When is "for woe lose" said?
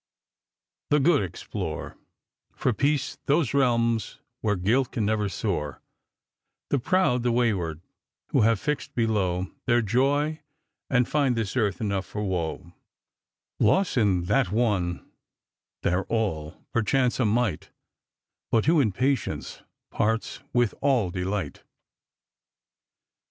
12.07-13.95